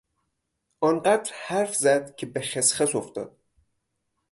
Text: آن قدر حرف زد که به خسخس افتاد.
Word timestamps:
آن 0.79 0.99
قدر 0.99 1.31
حرف 1.33 1.75
زد 1.75 2.15
که 2.15 2.25
به 2.25 2.41
خسخس 2.41 2.95
افتاد. 2.95 3.37